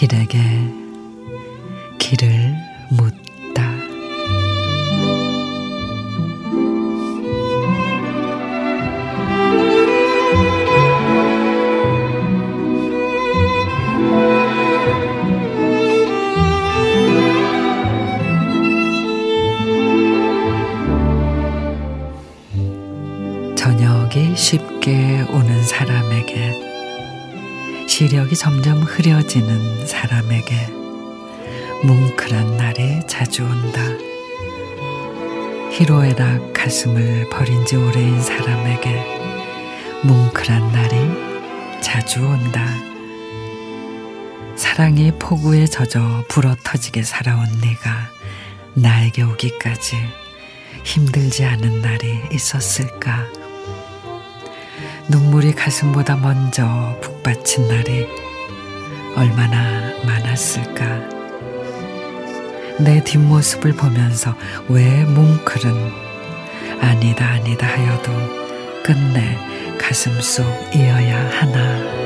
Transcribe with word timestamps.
길에게 0.00 0.38
길을 1.98 2.56
묻다. 2.88 3.70
저녁이 23.54 24.34
쉽게 24.34 25.26
오는 25.30 25.62
사람에게 25.62 26.79
시력이 28.00 28.34
점점 28.34 28.80
흐려지는 28.80 29.86
사람에게 29.86 30.68
뭉클한 31.84 32.56
날이 32.56 33.06
자주 33.06 33.44
온다. 33.44 33.82
희로애락 35.70 36.54
가슴을 36.54 37.28
버린 37.28 37.66
지 37.66 37.76
오래인 37.76 38.22
사람에게 38.22 39.04
뭉클한 40.04 40.72
날이 40.72 41.82
자주 41.82 42.20
온다. 42.20 42.66
사랑이 44.56 45.12
폭우에 45.18 45.66
젖어 45.66 46.24
불어 46.26 46.56
터지게 46.64 47.02
살아온 47.02 47.44
네가 47.60 48.08
나에게 48.72 49.24
오기까지 49.24 49.96
힘들지 50.84 51.44
않은 51.44 51.82
날이 51.82 52.18
있었을까? 52.32 53.39
눈물이 55.10 55.54
가슴보다 55.54 56.14
먼저 56.16 56.96
북받친 57.00 57.66
날이 57.66 58.06
얼마나 59.16 59.92
많았을까. 60.06 60.84
내 62.78 63.02
뒷모습을 63.02 63.72
보면서 63.72 64.36
왜 64.68 65.04
뭉클은 65.04 65.92
아니다 66.80 67.26
아니다 67.26 67.66
하여도 67.66 68.12
끝내 68.84 69.36
가슴 69.78 70.12
속 70.20 70.44
이어야 70.72 71.28
하나. 71.40 72.00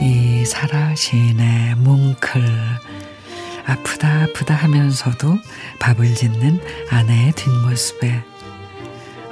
이 0.00 0.46
사라 0.46 0.94
시인의 0.94 1.74
뭉클 1.76 2.42
아프다 3.70 4.24
아프다 4.24 4.54
하면서도 4.54 5.38
밥을 5.78 6.14
짓는 6.14 6.60
아내의 6.90 7.32
뒷모습에 7.32 8.24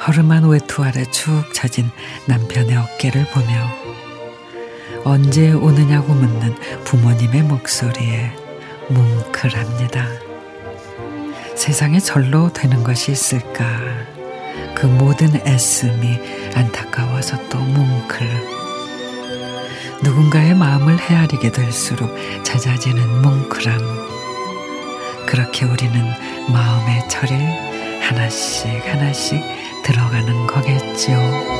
허름한 0.06 0.44
외투 0.44 0.84
아래 0.84 1.04
축 1.10 1.52
처진 1.52 1.90
남편의 2.26 2.76
어깨를 2.76 3.26
보며 3.26 3.48
언제 5.04 5.52
오느냐고 5.52 6.14
묻는 6.14 6.54
부모님의 6.84 7.42
목소리에 7.42 8.32
뭉클합니다. 8.88 10.06
세상에 11.56 11.98
절로 11.98 12.52
되는 12.52 12.84
것이 12.84 13.10
있을까? 13.10 13.64
그 14.76 14.86
모든 14.86 15.34
애씀이 15.46 16.20
안타까워서 16.54 17.48
또 17.48 17.58
뭉클. 17.58 18.28
누군가의 20.04 20.54
마음을 20.54 20.96
헤아리게 20.98 21.50
될수록 21.50 22.14
잦아지는 22.44 23.22
뭉클함. 23.22 24.17
그렇게 25.28 25.66
우리는 25.66 26.10
마음의 26.50 27.06
철에 27.10 27.36
하나씩 28.00 28.66
하나씩 28.86 29.42
들어가는 29.84 30.46
거겠지요. 30.46 31.57